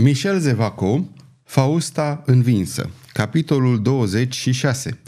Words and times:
Michel 0.00 0.38
Zevaco, 0.38 1.08
Fausta 1.42 2.22
învinsă, 2.26 2.90
capitolul 3.12 3.82
26, 3.82 4.98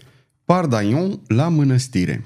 Pardaion 0.45 1.21
la 1.27 1.49
mănăstire. 1.49 2.25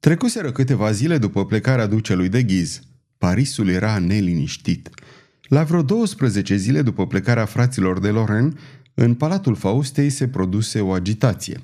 Trecuseră 0.00 0.52
câteva 0.52 0.92
zile 0.92 1.18
după 1.18 1.46
plecarea 1.46 1.86
ducelui 1.86 2.28
de 2.28 2.42
ghiz. 2.42 2.80
Parisul 3.18 3.68
era 3.68 3.98
neliniștit. 3.98 4.88
La 5.42 5.62
vreo 5.64 5.82
12 5.82 6.56
zile 6.56 6.82
după 6.82 7.06
plecarea 7.06 7.44
fraților 7.44 8.00
de 8.00 8.08
Loren, 8.08 8.58
în 8.94 9.14
palatul 9.14 9.54
Faustei 9.54 10.10
se 10.10 10.28
produse 10.28 10.80
o 10.80 10.92
agitație. 10.92 11.60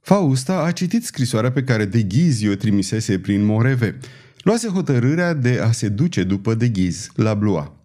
Fausta 0.00 0.62
a 0.62 0.72
citit 0.72 1.04
scrisoarea 1.04 1.52
pe 1.52 1.62
care 1.62 1.84
de 1.84 2.02
ghiz 2.02 2.46
o 2.48 2.54
trimisese 2.54 3.18
prin 3.18 3.44
Moreve. 3.44 3.98
Luase 4.42 4.68
hotărârea 4.68 5.34
de 5.34 5.60
a 5.62 5.72
se 5.72 5.88
duce 5.88 6.22
după 6.22 6.54
de 6.54 6.68
ghiz, 6.68 7.10
la 7.14 7.34
Blois. 7.34 7.77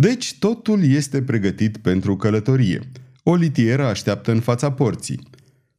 Deci 0.00 0.38
totul 0.38 0.84
este 0.84 1.22
pregătit 1.22 1.76
pentru 1.76 2.16
călătorie. 2.16 2.80
O 3.22 3.34
litieră 3.34 3.84
așteaptă 3.84 4.32
în 4.32 4.40
fața 4.40 4.72
porții. 4.72 5.20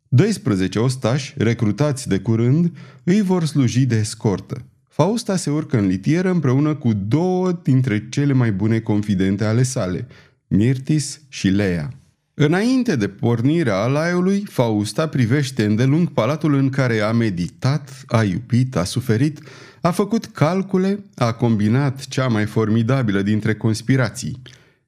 12 0.07 0.79
ostași, 0.79 1.33
recrutați 1.37 2.07
de 2.07 2.19
curând, 2.19 2.77
îi 3.03 3.21
vor 3.21 3.45
sluji 3.45 3.85
de 3.85 3.95
escortă. 3.95 4.65
Fausta 4.87 5.35
se 5.35 5.49
urcă 5.49 5.77
în 5.77 5.87
litieră 5.87 6.29
împreună 6.29 6.75
cu 6.75 6.93
două 6.93 7.59
dintre 7.63 8.09
cele 8.09 8.33
mai 8.33 8.51
bune 8.51 8.79
confidente 8.79 9.43
ale 9.43 9.63
sale, 9.63 10.07
Mirtis 10.47 11.21
și 11.27 11.47
Lea. 11.47 11.89
Înainte 12.41 12.95
de 12.95 13.07
pornirea 13.07 13.75
alaiului, 13.75 14.43
Fausta 14.49 15.07
privește 15.07 15.65
îndelung 15.65 16.09
palatul 16.09 16.53
în 16.53 16.69
care 16.69 16.99
a 16.99 17.11
meditat, 17.11 18.03
a 18.07 18.23
iubit, 18.23 18.75
a 18.75 18.83
suferit, 18.83 19.39
a 19.81 19.91
făcut 19.91 20.25
calcule, 20.25 21.03
a 21.15 21.31
combinat 21.31 22.05
cea 22.05 22.27
mai 22.27 22.45
formidabilă 22.45 23.21
dintre 23.21 23.55
conspirații. 23.55 24.41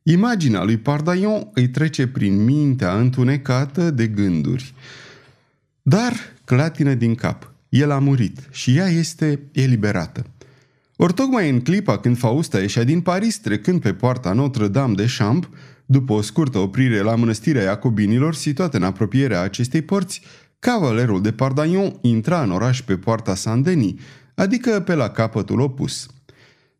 Imaginea 0.03 0.63
lui 0.63 0.77
Pardaion 0.77 1.47
îi 1.53 1.69
trece 1.69 2.07
prin 2.07 2.43
mintea 2.43 2.93
întunecată 2.93 3.89
de 3.89 4.07
gânduri. 4.07 4.73
Dar 5.81 6.13
clatină 6.45 6.93
din 6.93 7.15
cap. 7.15 7.51
El 7.69 7.91
a 7.91 7.99
murit 7.99 8.47
și 8.51 8.77
ea 8.77 8.87
este 8.87 9.39
eliberată. 9.51 10.25
Ori 10.95 11.13
tocmai 11.13 11.49
în 11.49 11.61
clipa 11.61 11.97
când 11.97 12.17
Fausta 12.17 12.59
ieșea 12.59 12.83
din 12.83 13.01
Paris, 13.01 13.39
trecând 13.39 13.81
pe 13.81 13.93
poarta 13.93 14.33
Notre-Dame 14.33 14.93
de 14.93 15.05
Champ, 15.17 15.49
după 15.91 16.13
o 16.13 16.21
scurtă 16.21 16.57
oprire 16.57 17.01
la 17.01 17.15
mănăstirea 17.15 17.63
Iacobinilor, 17.63 18.35
situată 18.35 18.77
în 18.77 18.83
apropierea 18.83 19.41
acestei 19.41 19.81
porți, 19.81 20.21
cavalerul 20.59 21.21
de 21.21 21.31
Pardaion 21.31 21.97
intra 22.01 22.43
în 22.43 22.51
oraș 22.51 22.81
pe 22.81 22.97
poarta 22.97 23.35
Saint-Denis, 23.35 23.93
adică 24.35 24.79
pe 24.79 24.93
la 24.93 25.09
capătul 25.09 25.59
opus. 25.59 26.07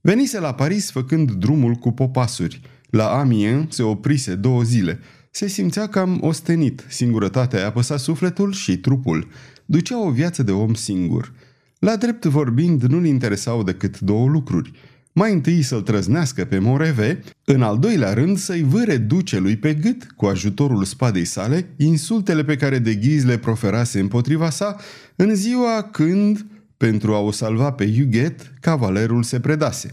Venise 0.02 0.40
la 0.40 0.54
Paris 0.54 0.92
făcând 0.92 1.32
drumul 1.32 1.74
cu 1.74 1.92
popasuri. 1.92 2.62
La 2.90 3.20
Amiens 3.20 3.76
se 3.76 3.84
oprise 3.84 4.36
două 4.36 4.64
zile. 4.64 5.00
Se 5.32 5.48
simțea 5.48 5.88
cam 5.88 6.18
ostenit, 6.22 6.86
singurătatea 6.88 7.60
i-a 7.60 7.66
apăsat 7.66 8.00
sufletul 8.00 8.52
și 8.52 8.78
trupul. 8.78 9.28
Ducea 9.66 10.06
o 10.06 10.12
viață 10.12 10.44
de 10.44 10.52
om 10.52 10.74
singur. 10.74 11.34
La 11.80 11.96
drept 11.96 12.26
vorbind, 12.26 12.84
nu-l 12.84 13.06
interesau 13.06 13.64
decât 13.64 14.00
două 14.00 14.28
lucruri. 14.28 14.72
Mai 15.14 15.32
întâi 15.32 15.62
să-l 15.62 15.82
trăznească 15.82 16.46
pe 16.46 16.60
Moreve, 16.60 17.20
în 17.46 17.62
al 17.62 17.80
doilea 17.80 18.14
rând 18.14 18.38
să-i 18.38 18.62
vâre 18.62 18.98
ducelui 18.98 19.58
pe 19.58 19.74
gât, 19.74 20.12
cu 20.16 20.26
ajutorul 20.26 20.84
spadei 20.84 21.26
sale, 21.26 21.70
insultele 21.78 22.44
pe 22.44 22.56
care 22.56 22.80
de 22.80 22.96
ghiz 22.96 23.24
le 23.24 23.38
proferase 23.38 24.00
împotriva 24.00 24.50
sa, 24.50 24.76
în 25.16 25.36
ziua 25.36 25.84
când 25.92 26.46
pentru 26.78 27.14
a 27.14 27.20
o 27.20 27.32
salva 27.32 27.72
pe 27.72 27.94
Huguet, 27.94 28.54
cavalerul 28.60 29.24
se 29.24 29.40
predase. 29.40 29.90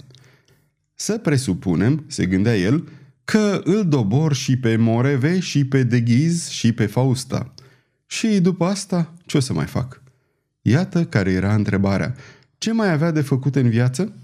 Să 0.94 1.18
presupunem, 1.18 2.04
se 2.06 2.26
gândea 2.26 2.56
el, 2.56 2.88
că 3.24 3.60
îl 3.64 3.88
dobor 3.88 4.34
și 4.34 4.58
pe 4.58 4.76
Moreve, 4.76 5.40
și 5.40 5.64
pe 5.64 5.82
Deghiz, 5.82 6.48
și 6.48 6.72
pe 6.72 6.86
Fausta. 6.86 7.54
Și 8.06 8.40
după 8.40 8.64
asta, 8.64 9.14
ce 9.26 9.36
o 9.36 9.40
să 9.40 9.52
mai 9.52 9.66
fac? 9.66 10.02
Iată 10.62 11.04
care 11.04 11.30
era 11.30 11.54
întrebarea. 11.54 12.14
Ce 12.58 12.72
mai 12.72 12.92
avea 12.92 13.10
de 13.10 13.20
făcut 13.20 13.56
în 13.56 13.68
viață? 13.68 14.14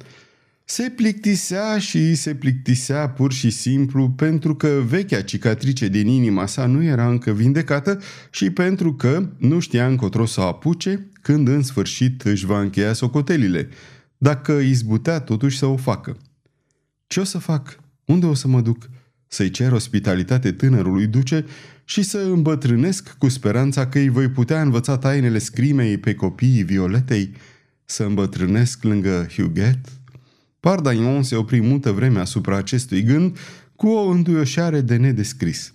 Se 0.67 0.91
plictisea 0.97 1.79
și 1.79 2.15
se 2.15 2.35
plictisea 2.35 3.09
pur 3.09 3.33
și 3.33 3.51
simplu 3.51 4.11
pentru 4.11 4.55
că 4.55 4.83
vechea 4.87 5.23
cicatrice 5.23 5.89
din 5.89 6.07
inima 6.07 6.47
sa 6.47 6.67
nu 6.67 6.83
era 6.83 7.09
încă 7.09 7.33
vindecată 7.33 8.01
și 8.31 8.51
pentru 8.51 8.95
că 8.95 9.29
nu 9.39 9.59
știa 9.59 9.87
încotro 9.87 10.27
să 10.27 10.41
o 10.41 10.45
apuce 10.45 11.11
când 11.23 11.49
în 11.49 11.63
sfârșit 11.63 12.23
își 12.23 12.47
va 12.47 12.61
încheia 12.61 12.93
socotelile, 12.93 13.69
dacă 14.19 14.53
izbutea 14.53 15.21
totuși 15.21 15.59
să 15.59 15.67
o 15.67 15.77
facă. 15.77 16.17
Ce 17.07 17.21
o 17.21 17.25
să 17.25 17.39
fac? 17.39 17.81
Unde 18.05 18.27
o 18.27 18.35
să 18.35 18.49
mă 18.49 18.61
duc? 18.61 18.89
Să-i 19.27 19.51
cer 19.51 19.73
ospitalitate 19.73 20.53
tânărului 20.53 21.07
duce 21.07 21.45
și 21.85 22.03
să 22.03 22.19
îmbătrânesc 22.19 23.17
cu 23.19 23.29
speranța 23.29 23.87
că 23.87 23.99
îi 23.99 24.09
voi 24.09 24.29
putea 24.29 24.63
învăța 24.63 24.99
tainele 24.99 25.39
scrimei 25.39 25.99
pe 25.99 26.15
copiii 26.15 26.63
Violetei? 26.63 27.33
Să 27.85 28.05
îmbătrânesc 28.05 28.83
lângă 28.83 29.27
Huguet? 29.37 29.79
Pardaion 30.65 31.23
se 31.23 31.37
opri 31.37 31.61
multă 31.61 31.93
vreme 31.93 32.19
asupra 32.19 32.57
acestui 32.57 33.03
gând 33.03 33.37
cu 33.77 33.89
o 33.89 34.09
înduioșare 34.09 34.81
de 34.81 34.97
nedescris. 34.97 35.75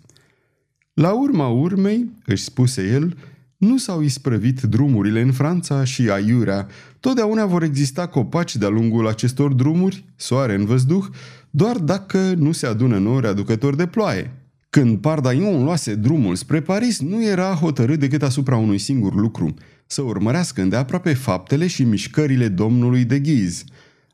La 0.93 1.11
urma 1.11 1.47
urmei, 1.47 2.09
își 2.25 2.43
spuse 2.43 2.87
el, 2.87 3.17
nu 3.57 3.77
s-au 3.77 4.01
isprăvit 4.01 4.61
drumurile 4.61 5.21
în 5.21 5.31
Franța 5.31 5.83
și 5.83 6.09
aiurea. 6.09 6.67
Totdeauna 6.99 7.45
vor 7.45 7.63
exista 7.63 8.07
copaci 8.07 8.55
de-a 8.55 8.67
lungul 8.67 9.07
acestor 9.07 9.53
drumuri, 9.53 10.05
soare 10.15 10.53
în 10.53 10.65
văzduh, 10.65 11.05
doar 11.49 11.77
dacă 11.77 12.33
nu 12.37 12.51
se 12.51 12.65
adună 12.65 12.97
nori 12.97 13.27
aducători 13.27 13.77
de 13.77 13.85
ploaie. 13.85 14.31
Când 14.69 14.97
Pardaion 14.97 15.63
luase 15.63 15.95
drumul 15.95 16.35
spre 16.35 16.61
Paris, 16.61 16.99
nu 16.99 17.23
era 17.23 17.53
hotărât 17.53 17.99
decât 17.99 18.23
asupra 18.23 18.57
unui 18.57 18.77
singur 18.77 19.15
lucru, 19.15 19.53
să 19.85 20.01
urmărească 20.01 20.61
îndeaproape 20.61 21.13
faptele 21.13 21.67
și 21.67 21.83
mișcările 21.83 22.47
domnului 22.47 23.03
de 23.03 23.19
Ghiz– 23.19 23.63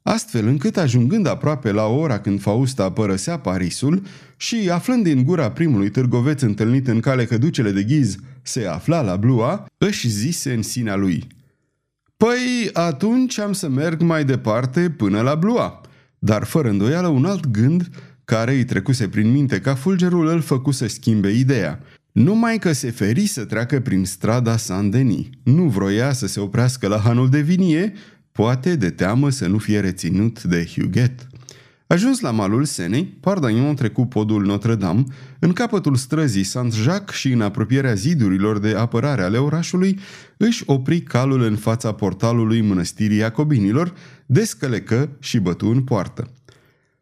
astfel 0.08 0.48
încât 0.48 0.78
ajungând 0.78 1.28
aproape 1.28 1.72
la 1.72 1.86
ora 1.86 2.20
când 2.20 2.42
Fausta 2.42 2.92
părăsea 2.92 3.40
Parisul 3.40 4.02
și 4.38 4.70
aflând 4.72 5.04
din 5.04 5.24
gura 5.24 5.52
primului 5.52 5.90
târgoveț 5.90 6.42
întâlnit 6.42 6.88
în 6.88 7.00
cale 7.00 7.26
că 7.26 7.38
ducele 7.38 7.72
de 7.72 7.84
ghiz 7.84 8.16
se 8.42 8.66
afla 8.66 9.02
la 9.02 9.16
Blua, 9.16 9.66
își 9.78 10.10
zise 10.10 10.54
în 10.54 10.62
sinea 10.62 10.96
lui 10.96 11.28
Păi 12.18 12.70
atunci 12.74 13.40
am 13.40 13.54
să 13.54 13.70
merg 13.70 14.02
mai 14.02 14.26
departe 14.26 14.90
până 14.90 15.22
la 15.22 15.36
Blua. 15.36 15.82
Dar 16.20 16.44
fără 16.44 16.70
îndoială 16.70 17.08
un 17.08 17.26
alt 17.26 17.48
gând 17.48 17.90
care 18.26 18.54
îi 18.54 18.66
trecuse 18.66 19.08
prin 19.08 19.32
minte 19.32 19.60
ca 19.60 19.76
fulgerul 19.76 20.28
îl 20.28 20.42
făcu 20.42 20.72
să 20.72 20.88
schimbe 20.88 21.32
ideea. 21.32 21.80
Numai 22.12 22.58
că 22.58 22.72
se 22.72 22.92
feri 22.92 23.26
să 23.26 23.46
treacă 23.46 23.80
prin 23.80 24.06
strada 24.06 24.58
Saint-Denis. 24.58 25.26
Nu 25.44 25.64
vroia 25.64 26.14
să 26.14 26.28
se 26.28 26.40
oprească 26.40 26.88
la 26.88 26.98
hanul 26.98 27.30
de 27.30 27.42
vinie, 27.42 27.94
poate 28.36 28.76
de 28.76 28.90
teamă 28.90 29.30
să 29.30 29.48
nu 29.48 29.58
fie 29.58 29.80
reținut 29.80 30.44
de 30.44 30.68
Huguet. 30.74 31.28
Ajuns 31.88 32.20
la 32.20 32.32
malul 32.32 32.66
Senei, 32.66 33.18
Pardagnon 33.20 33.76
trecu 33.76 34.06
podul 34.06 34.46
Notre-Dame, 34.46 35.04
în 35.40 35.54
capătul 35.54 35.96
străzii 35.96 36.44
Saint-Jacques 36.44 37.20
și 37.20 37.32
în 37.32 37.42
apropierea 37.42 37.94
zidurilor 37.94 38.60
de 38.60 38.74
apărare 38.78 39.22
ale 39.22 39.38
orașului, 39.38 40.00
își 40.38 40.64
opri 40.66 41.02
calul 41.02 41.42
în 41.42 41.56
fața 41.56 41.92
portalului 41.92 42.62
mănăstirii 42.62 43.18
Iacobinilor, 43.18 43.94
descălecă 44.26 45.10
și 45.20 45.40
bătu 45.40 45.68
în 45.68 45.84
poartă. 45.84 46.32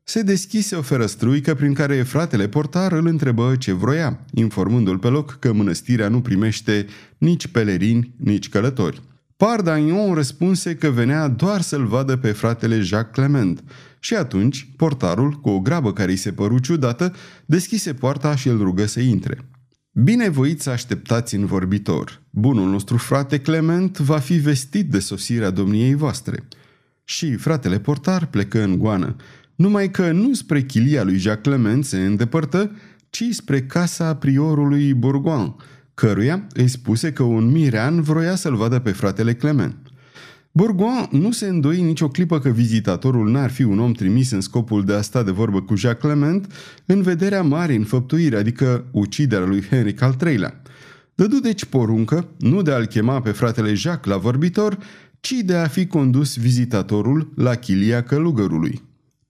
Se 0.03 0.21
deschise 0.21 0.75
o 0.75 0.81
ferăstruică 0.81 1.53
prin 1.53 1.73
care 1.73 2.03
fratele 2.03 2.47
portar 2.47 2.91
îl 2.91 3.07
întrebă 3.07 3.55
ce 3.55 3.73
vroia, 3.73 4.19
informându-l 4.33 4.97
pe 4.97 5.07
loc 5.07 5.37
că 5.39 5.53
mănăstirea 5.53 6.07
nu 6.07 6.21
primește 6.21 6.85
nici 7.17 7.47
pelerini, 7.47 8.13
nici 8.17 8.49
călători. 8.49 9.01
Pardagnon 9.45 10.13
răspunse 10.13 10.75
că 10.75 10.89
venea 10.89 11.27
doar 11.27 11.61
să-l 11.61 11.85
vadă 11.85 12.17
pe 12.17 12.31
fratele 12.31 12.79
Jacques 12.79 13.25
Clement 13.25 13.63
și 13.99 14.15
atunci 14.15 14.69
portarul, 14.77 15.31
cu 15.31 15.49
o 15.49 15.59
grabă 15.59 15.93
care 15.93 16.11
îi 16.11 16.17
se 16.17 16.31
păru 16.31 16.59
ciudată, 16.59 17.13
deschise 17.45 17.93
poarta 17.93 18.35
și 18.35 18.47
îl 18.47 18.57
rugă 18.57 18.85
să 18.85 18.99
intre. 18.99 19.37
Binevoit 19.91 20.61
să 20.61 20.69
așteptați 20.69 21.35
în 21.35 21.45
vorbitor. 21.45 22.21
Bunul 22.29 22.69
nostru 22.69 22.97
frate 22.97 23.39
Clement 23.39 23.97
va 23.97 24.19
fi 24.19 24.33
vestit 24.33 24.89
de 24.89 24.99
sosirea 24.99 25.49
domniei 25.49 25.93
voastre. 25.93 26.47
Și 27.03 27.35
fratele 27.35 27.79
portar 27.79 28.25
plecă 28.25 28.63
în 28.63 28.77
goană, 28.77 29.15
numai 29.55 29.91
că 29.91 30.11
nu 30.11 30.33
spre 30.33 30.61
chilia 30.61 31.03
lui 31.03 31.17
Jacques 31.17 31.55
Clement 31.55 31.85
se 31.85 32.05
îndepărtă, 32.05 32.71
ci 33.09 33.23
spre 33.29 33.61
casa 33.61 34.15
priorului 34.15 34.93
Bourgoin, 34.93 35.55
căruia 35.93 36.47
îi 36.53 36.67
spuse 36.67 37.11
că 37.11 37.23
un 37.23 37.51
mirean 37.51 38.01
vroia 38.01 38.35
să-l 38.35 38.55
vadă 38.55 38.79
pe 38.79 38.91
fratele 38.91 39.33
Clement. 39.33 39.75
Bourgoin 40.51 41.07
nu 41.11 41.31
se 41.31 41.47
îndoi 41.47 41.81
nicio 41.81 42.07
clipă 42.07 42.39
că 42.39 42.49
vizitatorul 42.49 43.31
n-ar 43.31 43.51
fi 43.51 43.63
un 43.63 43.79
om 43.79 43.91
trimis 43.91 44.31
în 44.31 44.41
scopul 44.41 44.85
de 44.85 44.93
a 44.93 45.01
sta 45.01 45.23
de 45.23 45.31
vorbă 45.31 45.61
cu 45.61 45.75
Jacques 45.75 46.11
Clement 46.11 46.53
în 46.85 47.01
vederea 47.01 47.41
mare 47.41 47.75
înfăptuire, 47.75 48.37
adică 48.37 48.85
uciderea 48.91 49.45
lui 49.45 49.63
Henric 49.69 50.01
al 50.01 50.15
III-lea. 50.25 50.61
Dădu 51.15 51.39
deci 51.39 51.65
poruncă, 51.65 52.27
nu 52.39 52.61
de 52.61 52.71
a-l 52.71 52.85
chema 52.85 53.21
pe 53.21 53.31
fratele 53.31 53.73
Jacques 53.73 54.13
la 54.13 54.21
vorbitor, 54.21 54.77
ci 55.19 55.33
de 55.45 55.55
a 55.55 55.67
fi 55.67 55.87
condus 55.87 56.37
vizitatorul 56.37 57.33
la 57.35 57.55
chilia 57.55 58.03
călugărului. 58.03 58.81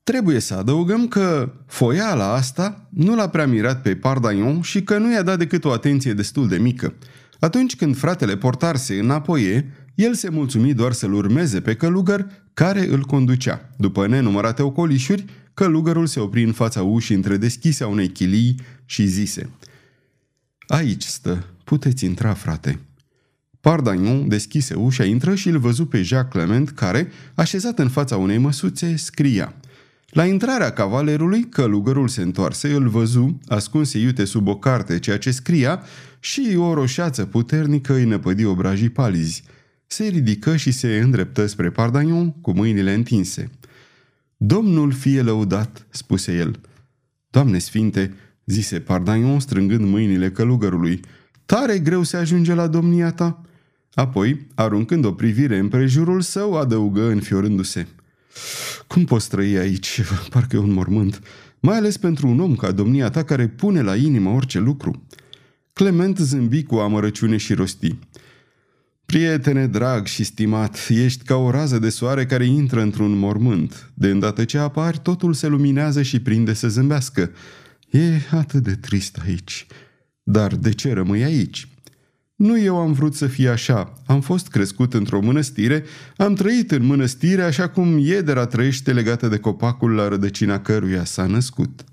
Trebuie 0.03 0.39
să 0.39 0.53
adăugăm 0.53 1.07
că 1.07 1.53
foiala 1.67 2.33
asta 2.33 2.87
nu 2.89 3.15
l-a 3.15 3.29
prea 3.29 3.47
mirat 3.47 3.81
pe 3.81 3.95
Pardaion 3.95 4.61
și 4.61 4.83
că 4.83 4.97
nu 4.97 5.11
i-a 5.11 5.21
dat 5.21 5.37
decât 5.37 5.65
o 5.65 5.71
atenție 5.71 6.13
destul 6.13 6.47
de 6.47 6.57
mică. 6.57 6.93
Atunci 7.39 7.75
când 7.75 7.97
fratele 7.97 8.37
portar 8.37 8.75
se 8.75 8.93
înapoie, 8.93 9.71
el 9.95 10.13
se 10.13 10.29
mulțumi 10.29 10.73
doar 10.73 10.91
să-l 10.91 11.13
urmeze 11.13 11.61
pe 11.61 11.75
călugăr 11.75 12.27
care 12.53 12.87
îl 12.87 13.03
conducea. 13.03 13.69
După 13.77 14.07
nenumărate 14.07 14.61
ocolișuri, 14.61 15.25
călugărul 15.53 16.05
se 16.05 16.19
opri 16.19 16.43
în 16.43 16.51
fața 16.51 16.81
ușii 16.81 17.15
între 17.15 17.37
deschise 17.37 17.83
a 17.83 17.87
unei 17.87 18.09
chilii 18.09 18.59
și 18.85 19.05
zise 19.05 19.49
Aici 20.67 21.03
stă, 21.03 21.45
puteți 21.63 22.05
intra, 22.05 22.33
frate." 22.33 22.79
Pardagnon 23.61 24.27
deschise 24.27 24.73
ușa, 24.73 25.03
intră 25.03 25.35
și 25.35 25.49
îl 25.49 25.57
văzu 25.57 25.85
pe 25.85 26.01
Jacques 26.01 26.43
Clement, 26.43 26.69
care, 26.69 27.11
așezat 27.35 27.79
în 27.79 27.89
fața 27.89 28.17
unei 28.17 28.37
măsuțe, 28.37 28.95
scria. 28.95 29.53
La 30.13 30.25
intrarea 30.25 30.71
cavalerului, 30.71 31.43
călugărul 31.49 32.07
se 32.07 32.21
întoarse, 32.21 32.73
îl 32.73 32.87
văzu, 32.87 33.39
ascunse 33.47 33.99
iute 33.99 34.25
sub 34.25 34.47
o 34.47 34.57
carte 34.57 34.99
ceea 34.99 35.17
ce 35.17 35.31
scria 35.31 35.83
și 36.19 36.55
o 36.57 36.73
roșeață 36.73 37.25
puternică 37.25 37.93
îi 37.93 38.05
năpădi 38.05 38.45
obrajii 38.45 38.89
palizi. 38.89 39.43
Se 39.87 40.07
ridică 40.07 40.55
și 40.55 40.71
se 40.71 40.97
îndreptă 40.97 41.45
spre 41.45 41.69
Pardagnon 41.69 42.31
cu 42.31 42.51
mâinile 42.51 42.93
întinse. 42.93 43.49
Domnul 44.37 44.91
fie 44.91 45.21
lăudat, 45.21 45.85
spuse 45.89 46.35
el. 46.35 46.59
Doamne 47.29 47.57
sfinte, 47.57 48.13
zise 48.45 48.79
Pardagnon 48.79 49.39
strângând 49.39 49.85
mâinile 49.85 50.31
călugărului, 50.31 50.99
tare 51.45 51.79
greu 51.79 52.03
se 52.03 52.17
ajunge 52.17 52.53
la 52.53 52.67
domnia 52.67 53.11
ta. 53.11 53.41
Apoi, 53.93 54.47
aruncând 54.55 55.05
o 55.05 55.11
privire 55.13 55.57
împrejurul 55.57 56.21
său, 56.21 56.57
adăugă 56.57 57.07
înfiorându-se. 57.07 57.87
Cum 58.87 59.05
poți 59.05 59.29
trăi 59.29 59.57
aici? 59.57 60.01
Parcă 60.29 60.55
e 60.55 60.59
un 60.59 60.71
mormânt. 60.71 61.21
Mai 61.59 61.77
ales 61.77 61.97
pentru 61.97 62.27
un 62.27 62.39
om 62.39 62.55
ca 62.55 62.71
domnia 62.71 63.09
ta 63.09 63.23
care 63.23 63.47
pune 63.47 63.81
la 63.81 63.95
inimă 63.95 64.29
orice 64.29 64.59
lucru. 64.59 65.05
Clement 65.73 66.17
zâmbi 66.17 66.63
cu 66.63 66.75
amărăciune 66.75 67.37
și 67.37 67.53
rosti. 67.53 67.97
Prietene 69.05 69.67
drag 69.67 70.05
și 70.05 70.23
stimat, 70.23 70.87
ești 70.89 71.23
ca 71.23 71.35
o 71.35 71.49
rază 71.49 71.79
de 71.79 71.89
soare 71.89 72.25
care 72.25 72.45
intră 72.45 72.81
într-un 72.81 73.17
mormânt. 73.17 73.91
De 73.93 74.09
îndată 74.09 74.45
ce 74.45 74.57
apari, 74.57 74.99
totul 74.99 75.33
se 75.33 75.47
luminează 75.47 76.01
și 76.01 76.19
prinde 76.19 76.53
să 76.53 76.67
zâmbească. 76.67 77.31
E 77.89 78.19
atât 78.31 78.63
de 78.63 78.75
trist 78.75 79.19
aici. 79.25 79.67
Dar 80.23 80.55
de 80.55 80.71
ce 80.71 80.93
rămâi 80.93 81.23
aici? 81.23 81.67
Nu 82.35 82.59
eu 82.59 82.77
am 82.77 82.93
vrut 82.93 83.15
să 83.15 83.27
fie 83.27 83.49
așa. 83.49 83.93
Am 84.05 84.21
fost 84.21 84.47
crescut 84.47 84.93
într-o 84.93 85.21
mănăstire, 85.21 85.83
am 86.17 86.33
trăit 86.33 86.71
în 86.71 86.85
mănăstire 86.85 87.41
așa 87.41 87.69
cum 87.69 87.97
iedera 87.97 88.45
trăiește 88.45 88.93
legată 88.93 89.27
de 89.27 89.37
copacul 89.37 89.91
la 89.91 90.07
rădăcina 90.07 90.59
căruia 90.59 91.03
s-a 91.03 91.25
născut. 91.25 91.83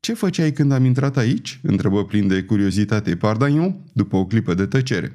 Ce 0.00 0.14
făceai 0.14 0.52
când 0.52 0.72
am 0.72 0.84
intrat 0.84 1.16
aici?" 1.16 1.60
întrebă 1.62 2.04
plin 2.04 2.26
de 2.26 2.42
curiozitate 2.42 3.16
Pardagnon, 3.16 3.76
după 3.92 4.16
o 4.16 4.26
clipă 4.26 4.54
de 4.54 4.66
tăcere. 4.66 5.12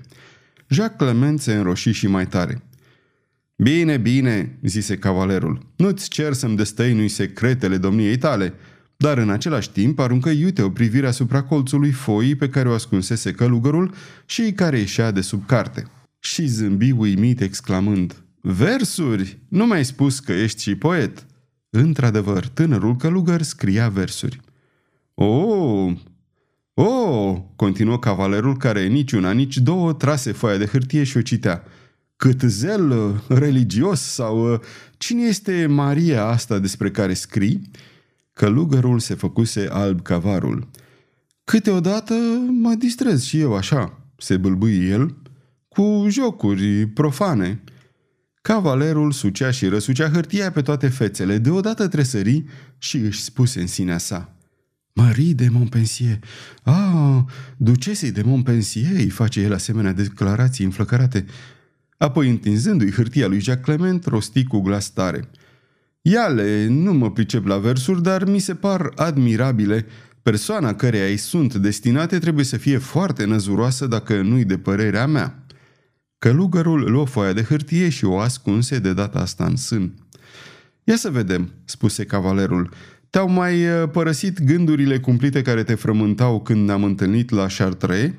Jacques 0.68 1.10
Clement 1.10 1.40
se 1.40 1.54
înroși 1.54 1.92
și 1.92 2.08
mai 2.08 2.28
tare. 2.28 2.62
Bine, 3.56 3.98
bine," 3.98 4.58
zise 4.62 4.98
cavalerul, 4.98 5.66
nu-ți 5.76 6.10
cer 6.10 6.34
să-mi 6.34 6.56
destăinui 6.56 7.08
secretele 7.08 7.78
domniei 7.78 8.18
tale, 8.18 8.54
dar 9.02 9.18
în 9.18 9.30
același 9.30 9.72
timp 9.72 10.00
aruncă 10.00 10.30
iute 10.30 10.62
o 10.62 10.70
privire 10.70 11.08
asupra 11.08 11.44
colțului 11.44 11.92
foii 11.92 12.36
pe 12.36 12.50
care 12.50 12.70
o 12.70 12.74
ascunsese 12.74 13.32
călugărul 13.32 13.94
și 14.26 14.52
care 14.52 14.78
ieșea 14.78 15.12
de 15.12 15.22
sub 15.22 15.46
carte. 15.46 15.88
Și 16.20 16.46
zâmbi 16.46 16.92
uimit 16.92 17.42
exclamând, 17.42 18.24
Versuri! 18.42 19.38
Nu 19.48 19.66
mi-ai 19.66 19.86
spus 19.86 20.20
că 20.20 20.32
ești 20.32 20.62
și 20.62 20.76
poet?" 20.76 21.26
Într-adevăr, 21.70 22.48
tânărul 22.48 22.96
călugăr 22.96 23.42
scria 23.42 23.90
versuri. 23.90 24.40
Oh, 25.14 25.94
oh, 26.74 27.38
continuă 27.56 28.00
cavalerul 28.00 28.58
care 28.58 28.88
niciuna, 28.88 29.32
nici 29.32 29.58
două 29.58 29.94
trase 29.94 30.32
foaia 30.32 30.58
de 30.58 30.66
hârtie 30.66 31.04
și 31.04 31.18
o 31.18 31.22
citea. 31.22 31.64
Cât 32.16 32.42
zel 32.42 32.90
uh, 32.90 33.16
religios 33.28 34.02
sau 34.02 34.54
uh, 34.54 34.60
cine 34.98 35.22
este 35.22 35.66
Maria 35.66 36.26
asta 36.26 36.60
despre 36.60 36.92
care 36.92 37.14
scrii? 37.14 37.72
Călugărul 38.40 39.00
se 39.00 39.14
făcuse 39.14 39.68
alb 39.72 40.02
cavarul. 40.02 40.70
Câteodată 41.44 42.14
mă 42.62 42.74
distrez 42.74 43.24
și 43.24 43.40
eu 43.40 43.56
așa, 43.56 44.00
se 44.18 44.38
bâlbâie 44.38 44.88
el, 44.88 45.18
cu 45.68 46.06
jocuri 46.10 46.88
profane. 46.88 47.64
Cavalerul 48.42 49.12
sucea 49.12 49.52
și 49.52 49.68
răsucea 49.68 50.10
hârtia 50.10 50.52
pe 50.52 50.62
toate 50.62 50.88
fețele, 50.88 51.38
deodată 51.38 51.88
tresări 51.88 52.46
și 52.78 52.98
își 52.98 53.22
spuse 53.22 53.60
în 53.60 53.68
sinea 53.68 53.98
sa. 53.98 54.36
Marie 54.94 55.34
de 55.34 55.50
Montpensier. 55.50 56.20
Ah, 56.64 57.24
ducesei 57.58 58.12
de 58.12 58.22
Montpensier, 58.22 58.96
îi 58.96 59.10
face 59.10 59.42
el 59.42 59.54
asemenea 59.54 59.92
declarații 59.94 60.66
înflăcărate. 60.66 61.26
Apoi, 61.98 62.30
întinzându-i 62.30 62.92
hârtia 62.92 63.28
lui 63.28 63.40
Jacques 63.40 63.76
Clement, 63.76 64.06
rosti 64.06 64.44
cu 64.44 64.60
glas 64.60 64.90
tare. 64.90 65.30
Iale, 66.12 66.68
nu 66.68 66.94
mă 66.94 67.12
pricep 67.12 67.46
la 67.46 67.58
versuri, 67.58 68.02
dar 68.02 68.26
mi 68.26 68.40
se 68.40 68.54
par 68.54 68.92
admirabile. 68.96 69.86
Persoana 70.22 70.74
căreia 70.74 71.06
îi 71.06 71.18
sunt 71.18 71.56
destinate 71.56 72.20
trebuie 72.20 72.46
să 72.46 72.58
fie 72.58 72.78
foarte 72.78 73.26
năzuroasă 73.26 73.88
dacă 73.88 74.22
nu-i 74.22 74.44
de 74.44 74.58
părerea 74.58 75.08
mea. 75.08 75.46
Călugărul 76.20 76.92
luă 76.92 77.06
foaia 77.06 77.34
de 77.34 77.44
hârtie 77.44 77.90
și 77.90 78.06
o 78.06 78.20
ascunse 78.20 78.80
de 78.80 78.94
data 78.94 79.20
asta 79.20 79.46
în 79.46 79.56
sân. 79.56 79.94
Ia 80.84 80.96
să 80.96 81.10
vedem, 81.10 81.52
spuse 81.66 82.06
cavalerul. 82.06 82.70
Te-au 83.10 83.30
mai 83.30 83.68
uh, 83.68 83.90
părăsit 83.92 84.44
gândurile 84.44 85.00
cumplite 85.00 85.42
care 85.42 85.64
te 85.64 85.76
frământau 85.76 86.42
când 86.42 86.66
ne-am 86.66 86.84
întâlnit 86.84 87.30
la 87.30 87.46
Chartres? 87.58 88.12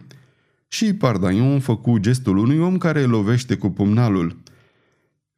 Și 0.69 0.95
Pardagnon 0.95 1.61
făcu 1.61 1.99
gestul 1.99 2.37
unui 2.37 2.59
om 2.59 2.79
care 2.79 3.01
lovește 3.01 3.55
cu 3.55 3.71
pumnalul. 3.71 4.37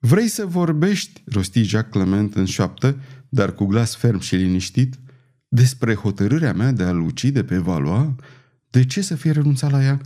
Vrei 0.05 0.29
să 0.29 0.47
vorbești, 0.47 1.23
rosti 1.27 1.63
Jacques 1.63 2.05
Clement 2.05 2.35
în 2.35 2.45
șoaptă, 2.45 2.97
dar 3.29 3.55
cu 3.55 3.65
glas 3.65 3.95
ferm 3.95 4.19
și 4.19 4.35
liniștit, 4.35 4.95
despre 5.49 5.95
hotărârea 5.95 6.53
mea 6.53 6.73
de 6.73 6.83
a-l 6.83 7.01
ucide 7.01 7.45
pe 7.45 7.59
Valois? 7.59 8.09
De 8.71 8.85
ce 8.85 9.01
să 9.01 9.15
fie 9.15 9.31
renunțat 9.31 9.71
la 9.71 9.83
ea? 9.83 10.01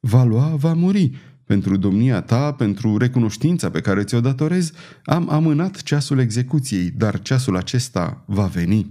Valois 0.00 0.60
va 0.60 0.72
muri. 0.72 1.10
Pentru 1.44 1.76
domnia 1.76 2.20
ta, 2.20 2.52
pentru 2.52 2.96
recunoștința 2.96 3.70
pe 3.70 3.80
care 3.80 4.04
ți-o 4.04 4.20
datorez, 4.20 4.72
am 5.04 5.30
amânat 5.30 5.82
ceasul 5.82 6.18
execuției, 6.18 6.90
dar 6.90 7.22
ceasul 7.22 7.56
acesta 7.56 8.24
va 8.26 8.46
veni. 8.46 8.86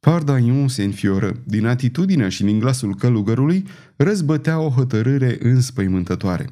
Pardagnon 0.00 0.68
se 0.68 0.82
înfioră. 0.82 1.42
Din 1.44 1.66
atitudinea 1.66 2.28
și 2.28 2.44
din 2.44 2.58
glasul 2.58 2.94
călugărului 2.94 3.64
răzbătea 3.96 4.58
o 4.58 4.68
hotărâre 4.68 5.38
înspăimântătoare. 5.40 6.48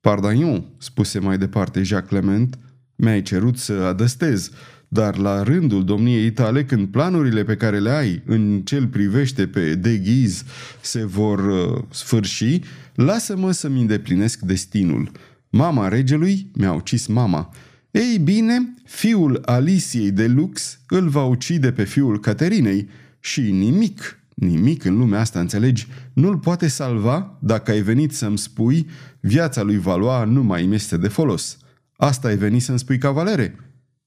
Pardagnon, 0.00 0.64
spuse 0.78 1.18
mai 1.18 1.38
departe 1.38 1.82
Jacques 1.82 2.20
Clement, 2.20 2.58
mi-ai 2.96 3.22
cerut 3.22 3.58
să 3.58 3.72
adăstez, 3.72 4.50
dar 4.88 5.16
la 5.16 5.42
rândul 5.42 5.84
domniei 5.84 6.32
tale, 6.32 6.64
când 6.64 6.88
planurile 6.88 7.44
pe 7.44 7.56
care 7.56 7.78
le 7.78 7.90
ai 7.90 8.22
în 8.26 8.62
cel 8.64 8.86
privește 8.86 9.46
pe 9.46 9.74
deghiz 9.74 10.44
se 10.80 11.04
vor 11.04 11.38
uh, 11.38 11.82
sfârși, 11.90 12.60
lasă-mă 12.94 13.52
să-mi 13.52 13.80
îndeplinesc 13.80 14.40
destinul. 14.40 15.10
Mama 15.50 15.88
regelui 15.88 16.50
mi-a 16.54 16.72
ucis 16.72 17.06
mama. 17.06 17.54
Ei 17.90 18.18
bine, 18.18 18.74
fiul 18.84 19.42
Aliciei 19.44 20.10
de 20.10 20.26
Lux 20.26 20.80
îl 20.88 21.08
va 21.08 21.24
ucide 21.24 21.72
pe 21.72 21.84
fiul 21.84 22.20
Caterinei 22.20 22.88
și 23.20 23.40
nimic, 23.40 24.19
nimic 24.40 24.84
în 24.84 24.98
lumea 24.98 25.20
asta, 25.20 25.40
înțelegi, 25.40 25.86
nu-l 26.12 26.38
poate 26.38 26.68
salva 26.68 27.38
dacă 27.40 27.70
ai 27.70 27.80
venit 27.80 28.12
să-mi 28.12 28.38
spui 28.38 28.86
viața 29.20 29.62
lui 29.62 29.78
Valois 29.78 30.28
nu 30.28 30.42
mai 30.42 30.64
îmi 30.64 30.74
este 30.74 30.96
de 30.96 31.08
folos. 31.08 31.58
Asta 31.96 32.28
ai 32.28 32.36
venit 32.36 32.62
să-mi 32.62 32.78
spui, 32.78 32.98
cavalere?" 32.98 33.54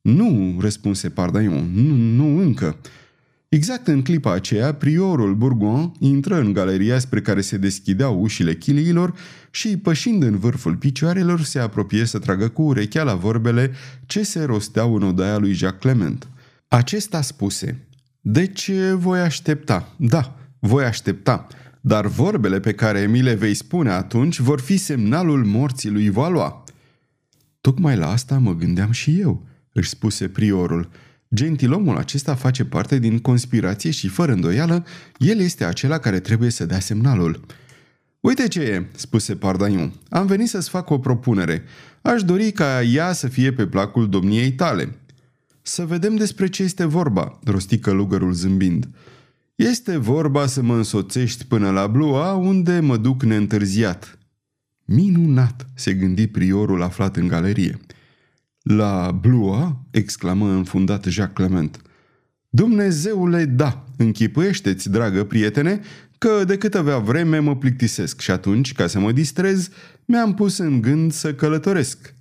Nu, 0.02 0.58
răspunse 0.60 1.10
Pardaion, 1.10 1.70
nu, 1.74 1.96
nu 1.96 2.38
încă. 2.38 2.78
Exact 3.50 3.88
în 3.88 4.02
clipa 4.02 4.34
aceea, 4.34 4.74
priorul 4.74 5.36
Bourgoin 5.36 5.92
intră 6.00 6.40
în 6.40 6.54
galeria 6.54 7.00
spre 7.00 7.22
care 7.22 7.42
se 7.42 7.58
deschideau 7.58 8.22
ușile 8.22 8.56
chiliilor 8.56 9.14
și, 9.52 9.78
pășind 9.78 10.24
în 10.24 10.38
vârful 10.38 10.76
picioarelor, 10.76 11.42
se 11.42 11.60
apropie 11.60 12.06
să 12.06 12.20
tragă 12.20 12.48
cu 12.48 12.62
urechea 12.62 13.04
la 13.04 13.16
vorbele 13.16 13.72
ce 14.06 14.24
se 14.24 14.44
rosteau 14.44 14.96
în 14.96 15.04
odaia 15.04 15.38
lui 15.38 15.54
Jacques 15.54 15.82
Clement. 15.82 16.28
Acesta 16.68 17.22
spuse, 17.22 17.88
Deci 18.26 18.72
voi 18.94 19.20
aștepta, 19.20 19.94
da, 19.98 20.36
voi 20.60 20.84
aștepta, 20.84 21.48
dar 21.82 22.08
vorbele 22.08 22.60
pe 22.60 22.74
care 22.74 23.08
mi 23.08 23.22
le 23.22 23.34
vei 23.34 23.54
spune 23.54 23.92
atunci 23.92 24.40
vor 24.40 24.60
fi 24.60 24.78
semnalul 24.78 25.46
morții 25.46 25.90
lui 25.90 26.10
Valois. 26.10 26.54
Tocmai 27.62 27.98
la 27.98 28.12
asta 28.12 28.38
mă 28.38 28.56
gândeam 28.56 28.92
și 28.92 29.20
eu, 29.20 29.46
își 29.74 29.90
spuse 29.90 30.28
priorul. 30.28 30.90
Gentilomul 31.36 31.98
acesta 31.98 32.36
face 32.36 32.66
parte 32.66 33.00
din 33.00 33.20
conspirație 33.20 33.92
și, 33.92 34.08
fără 34.08 34.32
îndoială, 34.32 34.86
el 35.18 35.40
este 35.40 35.64
acela 35.64 35.98
care 35.98 36.20
trebuie 36.20 36.50
să 36.50 36.66
dea 36.66 36.80
semnalul. 36.80 37.46
Uite 38.20 38.48
ce 38.48 38.62
e, 38.62 38.86
spuse 38.96 39.36
Pardaiu. 39.36 39.94
Am 40.10 40.26
venit 40.26 40.50
să-ți 40.50 40.70
fac 40.70 40.90
o 40.90 41.00
propunere. 41.00 41.64
Aș 42.02 42.24
dori 42.24 42.52
ca 42.52 42.84
ea 42.84 43.14
să 43.14 43.28
fie 43.28 43.54
pe 43.54 43.68
placul 43.68 44.10
domniei 44.10 44.52
tale. 44.52 44.96
Să 45.66 45.86
vedem 45.86 46.16
despre 46.16 46.48
ce 46.48 46.64
este 46.64 46.86
vorba, 46.86 47.40
rosti 47.44 47.80
călugărul 47.80 48.34
zâmbind. 48.34 48.90
Este 49.56 49.98
vorba 49.98 50.46
să 50.46 50.62
mă 50.62 50.76
însoțești 50.76 51.46
până 51.46 51.72
la 51.72 51.88
Blua, 51.88 52.34
unde 52.34 52.80
mă 52.80 52.98
duc 52.98 53.24
neîntârziat. 53.24 54.18
Minunat, 54.86 55.68
se 55.76 55.94
gândi 55.94 56.28
priorul 56.28 56.82
aflat 56.82 57.16
în 57.16 57.28
galerie. 57.28 57.80
La 58.62 59.12
Blua? 59.22 59.86
exclamă 59.92 60.50
înfundat 60.50 61.04
Jacques 61.04 61.48
Clement. 61.48 61.82
Dumnezeule, 62.50 63.46
da, 63.46 63.86
închipuiește-ți, 63.98 64.90
dragă 64.90 65.24
prietene, 65.24 65.82
că 66.18 66.44
de 66.44 66.58
câteva 66.58 66.98
vreme 66.98 67.40
mă 67.40 67.56
plictisesc 67.56 68.20
și 68.20 68.32
atunci, 68.32 68.74
ca 68.74 68.88
să 68.88 69.00
mă 69.00 69.12
distrez, 69.12 69.70
mi-am 70.06 70.34
pus 70.34 70.58
în 70.58 70.82
gând 70.82 71.12
să 71.12 71.34
călătoresc. 71.34 72.14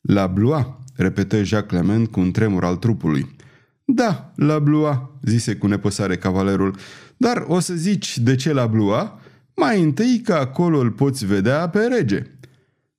La 0.00 0.26
Blua, 0.26 0.81
repetă 0.94 1.42
Jacques 1.42 1.80
Clement 1.80 2.08
cu 2.08 2.20
un 2.20 2.30
tremur 2.30 2.64
al 2.64 2.76
trupului. 2.76 3.36
Da, 3.84 4.32
la 4.36 4.58
Blua, 4.58 5.18
zise 5.22 5.54
cu 5.54 5.66
nepăsare 5.66 6.16
cavalerul, 6.16 6.76
dar 7.16 7.44
o 7.48 7.58
să 7.58 7.74
zici 7.74 8.18
de 8.18 8.34
ce 8.34 8.52
la 8.52 8.66
Blua? 8.66 9.20
Mai 9.56 9.82
întâi 9.82 10.20
că 10.24 10.32
acolo 10.32 10.78
îl 10.78 10.90
poți 10.90 11.26
vedea 11.26 11.68
pe 11.68 11.78
rege. 11.78 12.22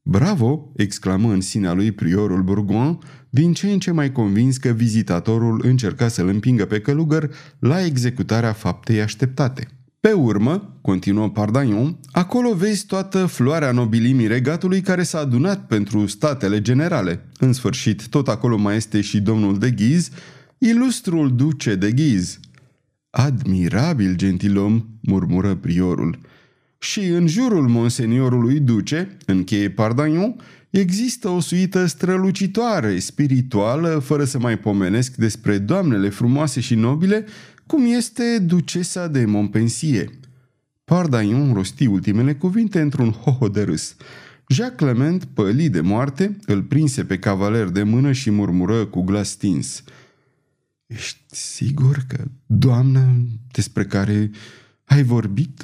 Bravo!" 0.02 0.72
exclamă 0.76 1.32
în 1.32 1.42
sinea 1.42 1.74
lui 1.74 1.92
priorul 1.92 2.44
Bourgoin, 2.44 3.00
din 3.30 3.54
ce 3.54 3.72
în 3.72 3.80
ce 3.80 3.92
mai 3.92 4.12
convins 4.12 4.58
că 4.58 4.70
vizitatorul 4.70 5.62
încerca 5.64 6.08
să-l 6.08 6.28
împingă 6.28 6.66
pe 6.66 6.82
călugăr 6.82 7.30
la 7.60 7.86
executarea 7.86 8.54
faptei 8.54 9.02
așteptate. 9.02 9.68
Pe 10.08 10.12
urmă, 10.12 10.78
continuă 10.82 11.30
Pardagnon, 11.30 12.00
acolo 12.12 12.54
vezi 12.54 12.86
toată 12.86 13.26
floarea 13.26 13.72
nobilimii 13.72 14.28
regatului 14.28 14.82
care 14.82 15.04
s-a 15.04 15.20
adunat 15.20 15.68
pentru 15.68 16.06
statele 16.06 16.62
generale. 16.62 17.26
În 17.40 17.54
sfârșit, 17.54 18.08
tot 18.08 18.28
acolo 18.28 18.58
mai 18.58 18.76
este 18.76 19.02
și 19.02 19.22
domnul 19.22 19.60
de 19.60 19.72
Ghiz, 19.72 20.10
ilustrul 20.58 21.36
duce 21.36 21.76
de 21.76 21.92
Ghiz. 21.92 22.40
Admirabil 23.10 24.16
gentilom, 24.16 24.86
murmură 25.02 25.56
priorul. 25.56 26.20
Și 26.78 27.00
în 27.00 27.28
jurul 27.28 27.68
monseniorului 27.68 28.60
duce, 28.60 29.18
încheie 29.26 29.70
Pardagnon, 29.70 30.36
există 30.70 31.30
o 31.30 31.40
suită 31.40 31.86
strălucitoare, 31.86 33.00
spirituală, 33.00 34.02
fără 34.04 34.24
să 34.24 34.40
mai 34.40 34.60
pomenesc 34.60 35.16
despre 35.16 35.58
doamnele 35.58 36.10
frumoase 36.10 36.60
și 36.60 36.76
nobile, 36.76 37.26
cum 37.66 37.86
este 37.86 38.40
ducesa 38.40 39.08
de 39.08 39.26
Montpensier. 39.26 40.10
Pardaion 40.84 41.54
rosti 41.54 41.86
ultimele 41.86 42.36
cuvinte 42.36 42.82
într-un 42.82 43.12
hoho 43.12 43.48
de 43.48 43.62
râs. 43.64 43.96
Jacques 44.48 44.90
Clement, 44.90 45.26
păli 45.26 45.70
de 45.70 45.82
moarte, 45.82 46.38
îl 46.46 46.64
prinse 46.64 47.04
pe 47.04 47.20
cavaler 47.20 47.70
de 47.70 47.84
mână 47.84 48.12
și 48.12 48.32
murmură 48.32 48.86
cu 48.86 49.02
glas 49.02 49.30
stins. 49.30 49.84
Ești 50.86 51.36
sigur 51.36 52.06
că 52.08 52.24
doamna 52.46 53.16
despre 53.52 53.86
care 53.86 54.32
ai 54.84 55.04
vorbit 55.04 55.64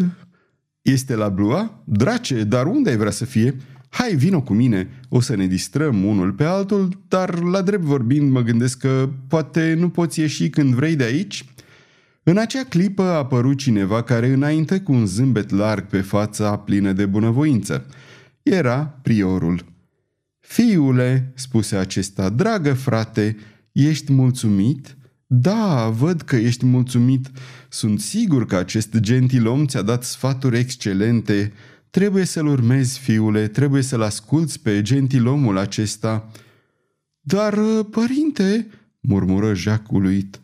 este 0.82 1.16
la 1.16 1.30
Blua? 1.30 1.84
Drace, 1.86 2.44
dar 2.44 2.66
unde 2.66 2.90
ai 2.90 2.98
vrea 2.98 3.12
să 3.12 3.26
fie? 3.26 3.56
Hai, 3.90 4.16
vino 4.16 4.42
cu 4.42 4.54
mine, 4.54 4.88
o 5.10 5.20
să 5.20 5.36
ne 5.36 5.48
distrăm 5.48 6.04
unul 6.04 6.32
pe 6.32 6.44
altul, 6.44 7.04
dar 7.08 7.40
la 7.40 7.62
drept 7.62 7.84
vorbind 7.84 8.32
mă 8.32 8.42
gândesc 8.42 8.78
că 8.78 9.10
poate 9.28 9.74
nu 9.74 9.90
poți 9.90 10.20
ieși 10.20 10.50
când 10.50 10.74
vrei 10.74 10.96
de 10.96 11.04
aici? 11.04 11.46
În 12.30 12.38
acea 12.38 12.64
clipă 12.64 13.04
a 13.04 13.18
apărut 13.18 13.58
cineva 13.58 14.04
care 14.04 14.28
înainte 14.28 14.80
cu 14.80 14.92
un 14.92 15.06
zâmbet 15.06 15.50
larg 15.50 15.86
pe 15.86 16.02
fața 16.02 16.58
plină 16.58 16.92
de 16.92 17.06
bunăvoință. 17.06 17.86
Era 18.44 19.00
priorul. 19.02 19.66
Fiule, 20.40 21.32
spuse 21.36 21.76
acesta, 21.76 22.30
dragă 22.30 22.74
frate, 22.74 23.38
ești 23.72 24.12
mulțumit? 24.12 24.98
Da, 25.26 25.90
văd 25.90 26.22
că 26.22 26.36
ești 26.36 26.66
mulțumit. 26.66 27.32
Sunt 27.70 28.00
sigur 28.00 28.46
că 28.46 28.56
acest 28.56 28.98
gentilom 28.98 29.66
ți-a 29.66 29.82
dat 29.82 30.04
sfaturi 30.04 30.58
excelente. 30.58 31.54
Trebuie 31.90 32.26
să-l 32.26 32.48
urmezi, 32.48 33.00
fiule, 33.00 33.48
trebuie 33.48 33.82
să-l 33.82 34.02
asculți 34.02 34.62
pe 34.62 34.82
gentilomul 34.82 35.58
acesta. 35.58 36.32
Dar, 37.20 37.60
părinte, 37.90 38.68
murmură 39.00 39.54
Jacques 39.54 39.90
uluit, 39.92 40.40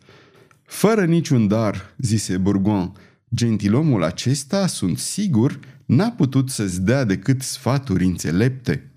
fără 0.66 1.04
niciun 1.04 1.48
dar, 1.48 1.94
zise 1.98 2.36
Bourgoin, 2.36 2.92
gentilomul 3.34 4.02
acesta, 4.02 4.66
sunt 4.66 4.98
sigur, 4.98 5.60
n-a 5.86 6.10
putut 6.10 6.50
să-ți 6.50 6.82
dea 6.82 7.04
decât 7.04 7.42
sfaturi 7.42 8.04
înțelepte. 8.04 8.90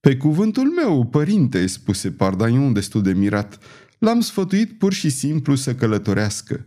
Pe 0.00 0.16
cuvântul 0.16 0.70
meu, 0.70 1.06
părinte, 1.06 1.66
spuse 1.66 2.10
Pardaion 2.10 2.72
destul 2.72 3.02
de 3.02 3.12
mirat, 3.12 3.58
l-am 3.98 4.20
sfătuit 4.20 4.78
pur 4.78 4.92
și 4.92 5.08
simplu 5.10 5.54
să 5.54 5.74
călătorească. 5.74 6.66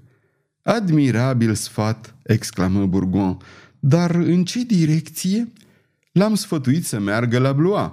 Admirabil 0.62 1.54
sfat, 1.54 2.16
exclamă 2.24 2.86
Bourgoin, 2.86 3.38
dar 3.80 4.16
în 4.16 4.46
ce 4.46 4.64
direcție? 4.64 5.52
L-am 6.12 6.36
sfătuit 6.36 6.86
să 6.86 7.00
meargă 7.00 7.40
la 7.40 7.54
Blois. 7.54 7.92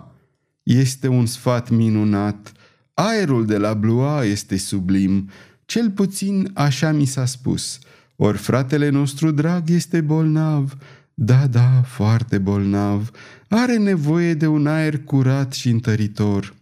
Este 0.62 1.08
un 1.08 1.26
sfat 1.26 1.70
minunat. 1.70 2.52
Aerul 2.94 3.46
de 3.46 3.56
la 3.56 3.74
Blois 3.74 4.30
este 4.30 4.56
sublim. 4.56 5.30
Cel 5.64 5.90
puțin 5.90 6.50
așa 6.54 6.92
mi 6.92 7.04
s-a 7.04 7.24
spus. 7.24 7.78
Ori 8.16 8.38
fratele 8.38 8.88
nostru 8.88 9.30
drag 9.30 9.70
este 9.70 10.00
bolnav. 10.00 10.76
Da, 11.14 11.46
da, 11.46 11.82
foarte 11.86 12.38
bolnav. 12.38 13.10
Are 13.48 13.76
nevoie 13.76 14.34
de 14.34 14.46
un 14.46 14.66
aer 14.66 14.98
curat 14.98 15.52
și 15.52 15.68
întăritor. 15.68 16.54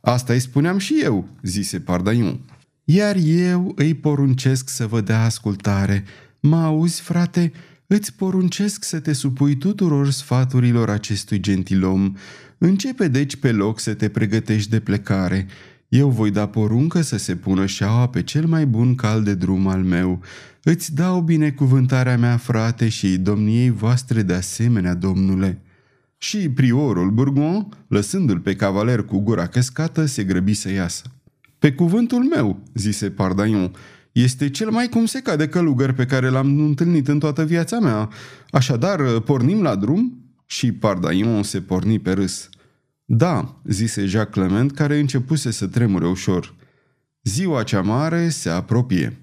Asta 0.00 0.32
îi 0.32 0.40
spuneam 0.40 0.78
și 0.78 1.00
eu, 1.02 1.28
zise 1.42 1.80
Pardaion. 1.80 2.40
Iar 2.84 3.16
eu 3.24 3.72
îi 3.76 3.94
poruncesc 3.94 4.68
să 4.68 4.86
vă 4.86 5.00
dea 5.00 5.24
ascultare. 5.24 6.04
Mă 6.40 6.56
auzi, 6.56 7.00
frate? 7.00 7.52
Îți 7.86 8.14
poruncesc 8.14 8.84
să 8.84 9.00
te 9.00 9.12
supui 9.12 9.56
tuturor 9.56 10.10
sfaturilor 10.10 10.90
acestui 10.90 11.40
gentilom. 11.40 12.14
Începe 12.58 13.08
deci 13.08 13.36
pe 13.36 13.52
loc 13.52 13.80
să 13.80 13.94
te 13.94 14.08
pregătești 14.08 14.70
de 14.70 14.80
plecare. 14.80 15.46
Eu 15.94 16.08
voi 16.08 16.30
da 16.30 16.46
poruncă 16.46 17.00
să 17.00 17.16
se 17.16 17.36
pună 17.36 17.66
șaua 17.66 18.08
pe 18.08 18.22
cel 18.22 18.46
mai 18.46 18.66
bun 18.66 18.94
cal 18.94 19.22
de 19.22 19.34
drum 19.34 19.66
al 19.66 19.82
meu. 19.82 20.20
Îți 20.62 20.94
dau 20.94 21.20
binecuvântarea 21.20 22.18
mea, 22.18 22.36
frate, 22.36 22.88
și 22.88 23.16
domniei 23.16 23.70
voastre 23.70 24.22
de 24.22 24.32
asemenea, 24.32 24.94
domnule." 24.94 25.60
Și 26.18 26.48
priorul 26.48 27.10
Bourgon, 27.10 27.68
lăsându-l 27.88 28.38
pe 28.38 28.56
cavaler 28.56 29.04
cu 29.04 29.18
gura 29.18 29.46
căscată, 29.46 30.04
se 30.04 30.24
grăbi 30.24 30.54
să 30.54 30.70
iasă. 30.70 31.02
Pe 31.58 31.72
cuvântul 31.72 32.24
meu," 32.24 32.62
zise 32.74 33.10
Pardaion, 33.10 33.70
este 34.12 34.50
cel 34.50 34.70
mai 34.70 34.88
cum 34.88 35.04
se 35.04 35.20
cade 35.20 35.48
călugăr 35.48 35.92
pe 35.92 36.06
care 36.06 36.28
l-am 36.28 36.58
întâlnit 36.58 37.08
în 37.08 37.18
toată 37.18 37.44
viața 37.44 37.78
mea. 37.78 38.08
Așadar, 38.50 39.20
pornim 39.20 39.62
la 39.62 39.76
drum?" 39.76 40.18
Și 40.46 40.72
Pardaion 40.72 41.42
se 41.42 41.60
porni 41.60 41.98
pe 41.98 42.12
râs. 42.12 42.48
Da, 43.06 43.60
zise 43.64 44.06
Jacques 44.06 44.46
Clement, 44.46 44.72
care 44.72 44.98
începuse 44.98 45.50
să 45.50 45.66
tremure 45.66 46.06
ușor. 46.06 46.54
Ziua 47.22 47.62
cea 47.62 47.80
mare 47.80 48.28
se 48.28 48.48
apropie. 48.48 49.18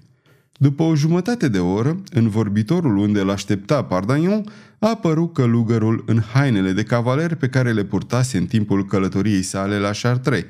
După 0.52 0.82
o 0.82 0.94
jumătate 0.94 1.48
de 1.48 1.58
oră, 1.58 2.02
în 2.12 2.28
vorbitorul 2.28 2.96
unde 2.96 3.20
îl 3.20 3.30
aștepta 3.30 3.84
Pardagnon, 3.84 4.44
a 4.78 4.88
apărut 4.88 5.32
călugărul 5.32 6.02
în 6.06 6.20
hainele 6.20 6.72
de 6.72 6.82
cavaler 6.82 7.34
pe 7.34 7.48
care 7.48 7.72
le 7.72 7.84
purtase 7.84 8.38
în 8.38 8.46
timpul 8.46 8.86
călătoriei 8.86 9.42
sale 9.42 9.78
la 9.78 9.90
Chartres. 10.02 10.44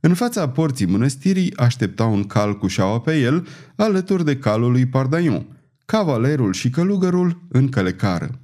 În 0.00 0.14
fața 0.14 0.48
porții 0.48 0.86
mănăstirii 0.86 1.56
aștepta 1.56 2.04
un 2.04 2.24
cal 2.24 2.58
cu 2.58 2.66
șaua 2.66 3.00
pe 3.00 3.18
el, 3.18 3.46
alături 3.76 4.24
de 4.24 4.36
calul 4.36 4.70
lui 4.70 4.86
Pardagnon. 4.86 5.46
Cavalerul 5.84 6.52
și 6.52 6.70
călugărul 6.70 7.42
încălecară. 7.48 8.40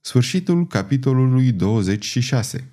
Sfârșitul 0.00 0.66
capitolului 0.66 1.52
26 1.52 2.70